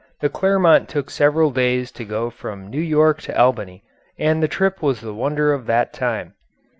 [0.19, 3.83] The Clermont took several days to go from New York to Albany,
[4.17, 6.33] and the trip was the wonder of that time.